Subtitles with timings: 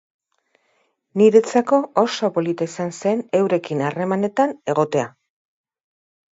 [1.21, 5.09] Niretzako oso polita izan zen eurekin harremanetan egotea.